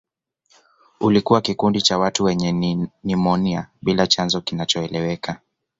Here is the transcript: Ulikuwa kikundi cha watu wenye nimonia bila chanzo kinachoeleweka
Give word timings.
Ulikuwa 0.99 1.41
kikundi 1.41 1.81
cha 1.81 1.97
watu 1.97 2.23
wenye 2.23 2.77
nimonia 3.03 3.67
bila 3.81 4.07
chanzo 4.07 4.41
kinachoeleweka 4.41 5.41